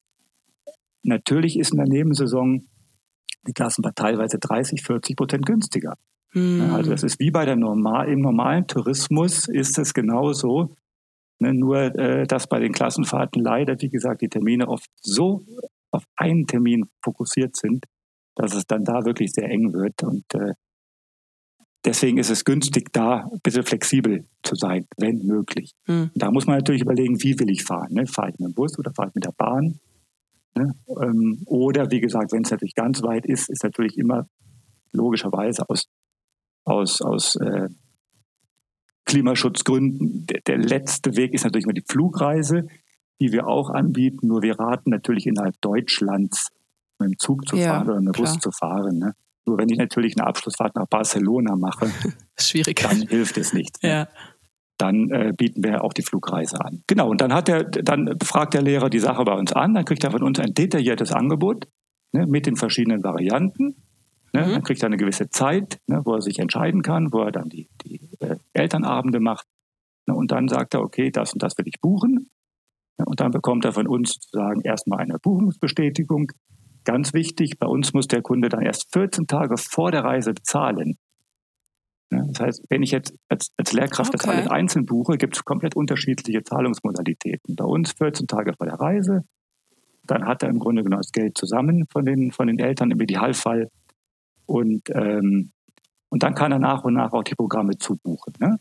[1.03, 2.69] Natürlich ist in der Nebensaison
[3.47, 5.97] die Klassenfahrt teilweise 30, 40 Prozent günstiger.
[6.33, 6.73] Hm.
[6.73, 10.75] Also das ist wie bei der normal, im normalen Tourismus ist es genauso.
[11.43, 15.47] Ne, nur, äh, dass bei den Klassenfahrten leider, wie gesagt, die Termine oft so
[15.91, 17.87] auf einen Termin fokussiert sind,
[18.35, 20.03] dass es dann da wirklich sehr eng wird.
[20.03, 20.53] Und äh,
[21.85, 25.73] deswegen ist es günstig, da ein bisschen flexibel zu sein, wenn möglich.
[25.87, 26.11] Hm.
[26.15, 27.93] Da muss man natürlich überlegen, wie will ich fahren.
[27.93, 28.07] Ne?
[28.07, 29.79] Fahre ich mit dem Bus oder fahre ich mit der Bahn?
[30.55, 30.75] Ne?
[31.01, 34.27] Ähm, oder wie gesagt, wenn es natürlich ganz weit ist, ist natürlich immer
[34.93, 35.87] logischerweise aus,
[36.65, 37.69] aus, aus äh,
[39.07, 42.69] Klimaschutzgründen der, der, letzte Weg ist natürlich immer die Flugreise,
[43.21, 44.27] die wir auch anbieten.
[44.27, 46.49] Nur wir raten natürlich innerhalb Deutschlands
[46.99, 48.99] mit dem Zug zu ja, fahren oder mit dem Bus zu fahren.
[48.99, 49.15] Ne?
[49.51, 51.91] Nur wenn ich natürlich eine Abschlussfahrt nach Barcelona mache,
[52.39, 52.81] Schwierig.
[52.83, 53.83] dann hilft es nicht.
[53.83, 53.89] Ne?
[53.89, 54.09] Ja
[54.79, 56.83] dann äh, bieten wir auch die Flugreise an.
[56.87, 59.85] Genau, und dann hat er, dann fragt der Lehrer die Sache bei uns an, dann
[59.85, 61.69] kriegt er von uns ein detailliertes Angebot
[62.13, 63.77] ne, mit den verschiedenen Varianten.
[64.33, 64.53] Ne, mhm.
[64.53, 67.51] Dann kriegt er eine gewisse Zeit, ne, wo er sich entscheiden kann, wo er dann
[67.51, 69.47] die, die äh, Elternabende macht.
[70.07, 72.31] Ne, und dann sagt er, okay, das und das will ich buchen.
[72.99, 76.33] Ne, und dann bekommt er von uns sozusagen erstmal eine Buchungsbestätigung.
[76.85, 80.97] Ganz wichtig, bei uns muss der Kunde dann erst 14 Tage vor der Reise bezahlen.
[82.11, 84.27] Das heißt, wenn ich jetzt als, als Lehrkraft okay.
[84.27, 87.55] das alles einzeln buche, gibt es komplett unterschiedliche Zahlungsmodalitäten.
[87.55, 89.23] Bei uns 14 Tage vor der Reise,
[90.05, 93.01] dann hat er im Grunde genommen das Geld zusammen von den, von den Eltern im
[93.01, 93.69] Idealfall
[94.47, 95.53] und, ähm,
[96.09, 98.35] und dann kann er nach und nach auch die Programme zubuchen.
[98.41, 98.59] Ne?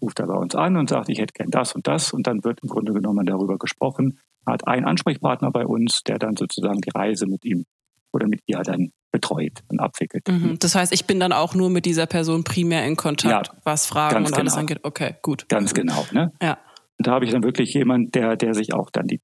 [0.00, 2.44] Ruft er bei uns an und sagt, ich hätte gern das und das und dann
[2.44, 4.18] wird im Grunde genommen darüber gesprochen.
[4.46, 7.64] Hat einen Ansprechpartner bei uns, der dann sozusagen die Reise mit ihm
[8.12, 10.26] oder mit ihr dann betreut und abwickelt.
[10.28, 10.58] Mhm.
[10.58, 13.86] Das heißt, ich bin dann auch nur mit dieser Person primär in Kontakt, ja, was
[13.86, 14.38] Fragen und genau.
[14.38, 14.80] alles angeht.
[14.82, 15.48] Okay, gut.
[15.48, 16.06] Ganz genau.
[16.12, 16.32] Ne?
[16.42, 16.58] Ja.
[16.98, 19.20] Und da habe ich dann wirklich jemanden, der, der sich auch dann die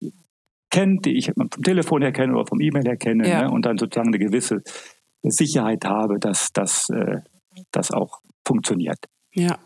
[0.71, 3.43] kennt, die ich vom Telefon her kenne oder vom E-Mail her kenne ja.
[3.43, 3.51] ne?
[3.51, 4.63] und dann sozusagen eine gewisse
[5.23, 7.21] Sicherheit habe, dass das äh,
[7.71, 8.99] dass auch funktioniert.
[9.35, 9.59] Ja.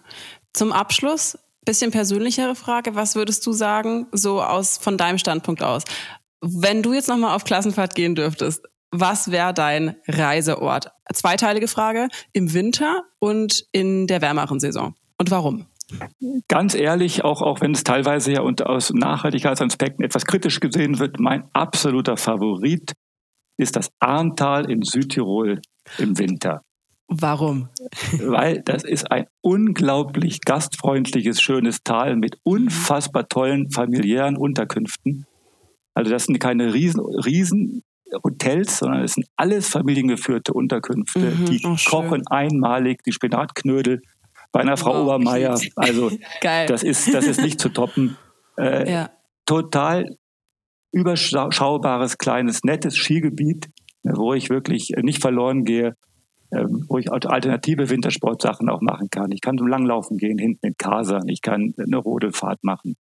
[0.52, 2.94] Zum Abschluss bisschen persönlichere Frage.
[2.94, 5.84] Was würdest du sagen, so aus von deinem Standpunkt aus?
[6.40, 10.90] Wenn du jetzt nochmal auf Klassenfahrt gehen dürftest, was wäre dein Reiseort?
[11.12, 14.94] Zweiteilige Frage, im Winter und in der wärmeren Saison.
[15.18, 15.66] Und warum?
[16.48, 21.20] Ganz ehrlich, auch, auch wenn es teilweise ja unter, aus Nachhaltigkeitsaspekten etwas kritisch gesehen wird,
[21.20, 22.92] mein absoluter Favorit
[23.58, 25.60] ist das Arntal in Südtirol
[25.98, 26.62] im Winter.
[27.08, 27.70] Warum?
[28.20, 35.26] Weil das ist ein unglaublich gastfreundliches, schönes Tal mit unfassbar tollen familiären Unterkünften.
[35.94, 37.82] Also das sind keine riesen, riesen
[38.22, 41.18] Hotels, sondern es sind alles familiengeführte Unterkünfte.
[41.18, 44.02] Mhm, die oh, kochen einmalig die Spinatknödel
[44.52, 45.58] bei einer Frau wow, Obermeier.
[45.76, 46.10] Also
[46.42, 48.18] das ist das ist nicht zu toppen.
[48.58, 49.10] Äh, ja.
[49.46, 50.16] Total
[50.92, 53.70] überschaubares, kleines, nettes Skigebiet,
[54.02, 55.94] wo ich wirklich nicht verloren gehe,
[56.50, 59.30] ähm, wo ich alternative Wintersportsachen auch machen kann.
[59.32, 61.28] Ich kann zum Langlaufen gehen, hinten in Kasern.
[61.28, 62.96] Ich kann eine Rodelfahrt machen.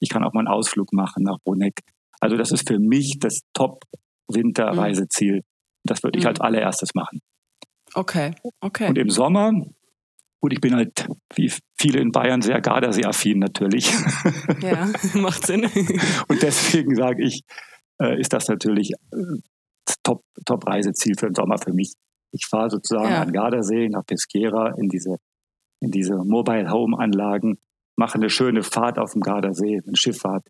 [0.00, 1.80] Ich kann auch mal einen Ausflug machen nach Bruneck.
[2.20, 5.42] Also das ist für mich das Top-Winterreiseziel.
[5.84, 6.28] Das würde ich mhm.
[6.28, 7.20] als allererstes machen.
[7.94, 8.88] Okay, okay.
[8.88, 9.52] Und im Sommer,
[10.40, 13.92] gut, ich bin halt wie viele in Bayern sehr Gardasee-affin natürlich.
[14.60, 15.64] Ja, macht Sinn.
[16.28, 17.42] Und deswegen sage ich,
[18.00, 19.40] äh, ist das natürlich äh,
[20.02, 21.94] Top, Top-Reiseziel für den Sommer für mich.
[22.32, 23.22] Ich fahre sozusagen ja.
[23.22, 25.16] an Gardasee nach Pesquera in diese,
[25.80, 27.58] in diese Mobile Home Anlagen,
[27.96, 30.46] mache eine schöne Fahrt auf dem Gardasee, eine Schifffahrt.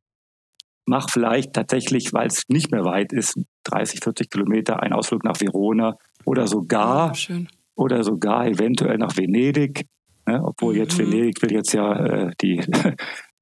[0.86, 5.40] Mach vielleicht tatsächlich, weil es nicht mehr weit ist, 30, 40 Kilometer, einen Ausflug nach
[5.40, 9.86] Verona oder sogar, oh, oder sogar eventuell nach Venedig.
[10.26, 10.42] Ne?
[10.42, 11.12] Obwohl jetzt mhm.
[11.12, 12.60] Venedig will jetzt ja äh, die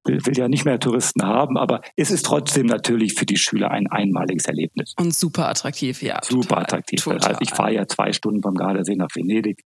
[0.05, 3.71] will, will ja nicht mehr Touristen haben, aber es ist trotzdem natürlich für die Schüler
[3.71, 4.93] ein einmaliges Erlebnis.
[4.97, 6.19] Und super attraktiv, ja.
[6.23, 7.03] Super total, attraktiv.
[7.03, 7.27] Total.
[7.27, 9.63] Also ich fahre ja zwei Stunden vom Gardasee nach Venedig,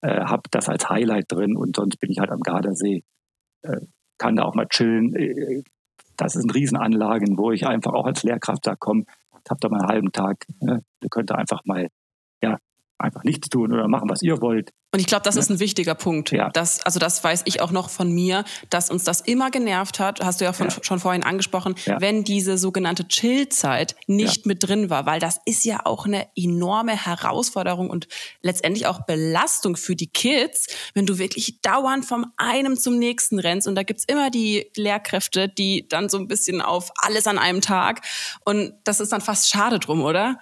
[0.00, 3.02] äh, habe das als Highlight drin und sonst bin ich halt am Gardasee,
[3.62, 3.80] äh,
[4.18, 5.14] kann da auch mal chillen.
[5.14, 5.62] Äh,
[6.16, 9.04] das sind Riesenanlagen, wo ich einfach auch als Lehrkraft da komme,
[9.48, 10.82] habe da mal einen halben Tag, ne?
[11.02, 11.88] ihr könnt einfach mal
[12.42, 12.58] ja,
[12.98, 14.70] einfach nichts tun oder machen, was ihr wollt.
[14.94, 16.30] Und ich glaube, das ist ein wichtiger Punkt.
[16.30, 16.50] Ja.
[16.50, 20.24] Das, also das weiß ich auch noch von mir, dass uns das immer genervt hat,
[20.24, 20.76] hast du ja, von, ja.
[20.82, 22.00] schon vorhin angesprochen, ja.
[22.00, 26.92] wenn diese sogenannte Chill-Zeit nicht mit drin war, weil das ist ja auch eine enorme
[26.92, 28.06] Herausforderung und
[28.40, 33.66] letztendlich auch Belastung für die Kids, wenn du wirklich dauernd vom einem zum nächsten rennst
[33.66, 37.62] und da gibt's immer die Lehrkräfte, die dann so ein bisschen auf alles an einem
[37.62, 38.02] Tag
[38.44, 40.38] und das ist dann fast schade drum, oder?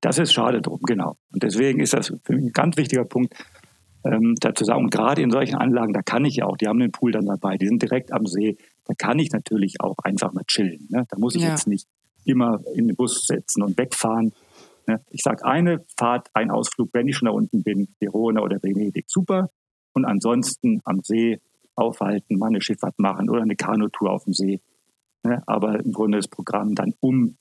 [0.00, 1.16] Das ist schade drum, genau.
[1.32, 3.34] Und deswegen ist das für mich ein ganz wichtiger Punkt,
[4.10, 6.78] ähm, dazu sagen, und gerade in solchen Anlagen, da kann ich ja auch, die haben
[6.78, 10.32] den Pool dann dabei, die sind direkt am See, da kann ich natürlich auch einfach
[10.32, 10.86] mal chillen.
[10.90, 11.04] Ne?
[11.08, 11.50] Da muss ich ja.
[11.50, 11.88] jetzt nicht
[12.24, 14.32] immer in den Bus setzen und wegfahren.
[14.86, 15.00] Ne?
[15.10, 19.06] Ich sage eine Fahrt, ein Ausflug, wenn ich schon da unten bin, Verona oder Venedig,
[19.08, 19.50] super.
[19.92, 21.40] Und ansonsten am See
[21.74, 24.60] aufhalten, mal eine Schifffahrt machen oder eine Kanutour auf dem See.
[25.22, 25.42] Ne?
[25.46, 27.36] Aber im Grunde das Programm dann um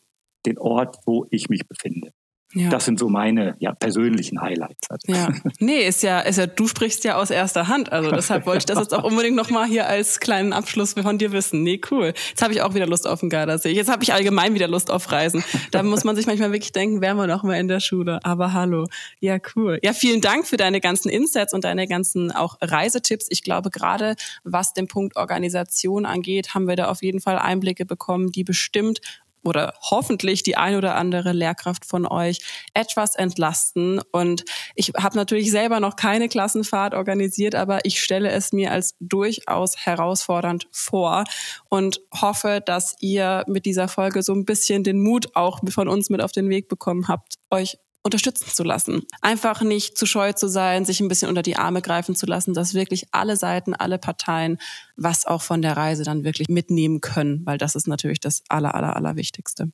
[0.45, 2.11] den Ort, wo ich mich befinde.
[2.53, 2.69] Ja.
[2.69, 4.89] Das sind so meine ja, persönlichen Highlights.
[4.89, 5.11] Also.
[5.11, 5.29] Ja,
[5.59, 7.91] nee, ist ja, ist ja, du sprichst ja aus erster Hand.
[7.91, 11.33] Also deshalb wollte ich das jetzt auch unbedingt nochmal hier als kleinen Abschluss von dir
[11.33, 11.63] wissen.
[11.63, 12.13] Nee, cool.
[12.29, 13.71] Jetzt habe ich auch wieder Lust auf den Gardasee.
[13.71, 15.43] Jetzt habe ich allgemein wieder Lust auf Reisen.
[15.71, 18.19] Da muss man sich manchmal wirklich denken, wären wir noch mal in der Schule.
[18.23, 18.85] Aber hallo.
[19.19, 19.79] Ja, cool.
[19.83, 23.27] Ja, vielen Dank für deine ganzen Insights und deine ganzen auch Reisetipps.
[23.29, 27.85] Ich glaube, gerade was den Punkt Organisation angeht, haben wir da auf jeden Fall Einblicke
[27.85, 29.01] bekommen, die bestimmt
[29.45, 32.39] oder hoffentlich die ein oder andere Lehrkraft von euch
[32.73, 34.01] etwas entlasten.
[34.11, 38.95] Und ich habe natürlich selber noch keine Klassenfahrt organisiert, aber ich stelle es mir als
[38.99, 41.23] durchaus herausfordernd vor
[41.69, 46.09] und hoffe, dass ihr mit dieser Folge so ein bisschen den Mut auch von uns
[46.09, 49.01] mit auf den Weg bekommen habt, euch unterstützen zu lassen.
[49.21, 52.53] Einfach nicht zu scheu zu sein, sich ein bisschen unter die Arme greifen zu lassen,
[52.53, 54.59] dass wirklich alle Seiten, alle Parteien
[54.97, 58.75] was auch von der Reise dann wirklich mitnehmen können, weil das ist natürlich das aller,
[58.75, 59.69] aller, aller Wichtigste.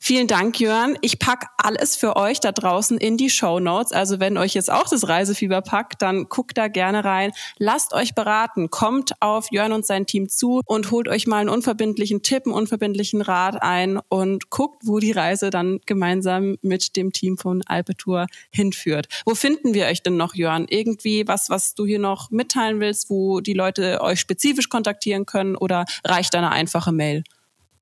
[0.00, 0.98] Vielen Dank, Jörn.
[1.02, 3.92] Ich pack alles für euch da draußen in die Show Notes.
[3.92, 7.32] Also wenn euch jetzt auch das Reisefieber packt, dann guckt da gerne rein.
[7.58, 8.70] Lasst euch beraten.
[8.70, 12.54] Kommt auf Jörn und sein Team zu und holt euch mal einen unverbindlichen Tipp, einen
[12.54, 18.26] unverbindlichen Rat ein und guckt, wo die Reise dann gemeinsam mit dem Team von Alpetour
[18.50, 19.06] hinführt.
[19.24, 20.66] Wo finden wir euch denn noch, Jörn?
[20.68, 25.56] Irgendwie was, was du hier noch mitteilen willst, wo die Leute euch spezifisch kontaktieren können
[25.56, 27.24] oder reicht eine einfache Mail?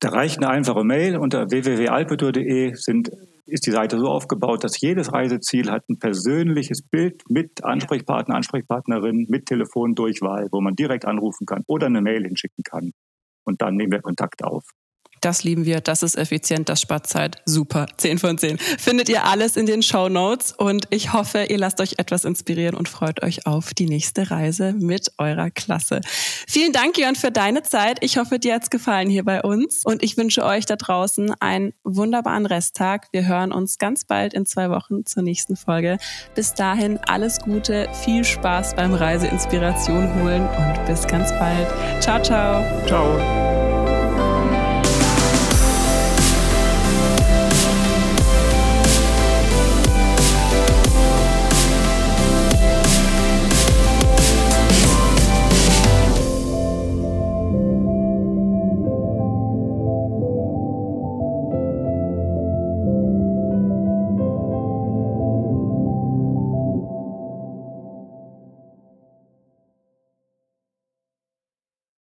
[0.00, 3.10] Da reicht eine einfache Mail unter www.alpetour.de sind
[3.46, 9.26] ist die Seite so aufgebaut, dass jedes Reiseziel hat ein persönliches Bild mit Ansprechpartner, Ansprechpartnerin,
[9.28, 12.92] mit Telefondurchwahl, wo man direkt anrufen kann oder eine Mail hinschicken kann.
[13.44, 14.64] Und dann nehmen wir Kontakt auf.
[15.24, 17.40] Das lieben wir, das ist effizient, das spart Zeit.
[17.46, 18.58] Super, 10 von 10.
[18.58, 22.76] Findet ihr alles in den Show Notes und ich hoffe, ihr lasst euch etwas inspirieren
[22.76, 26.02] und freut euch auf die nächste Reise mit eurer Klasse.
[26.46, 27.98] Vielen Dank, Jörn, für deine Zeit.
[28.02, 31.72] Ich hoffe, dir hat's gefallen hier bei uns und ich wünsche euch da draußen einen
[31.84, 33.08] wunderbaren Resttag.
[33.12, 35.96] Wir hören uns ganz bald in zwei Wochen zur nächsten Folge.
[36.34, 42.02] Bis dahin alles Gute, viel Spaß beim Reiseinspiration holen und bis ganz bald.
[42.02, 42.62] Ciao, ciao.
[42.86, 43.63] Ciao.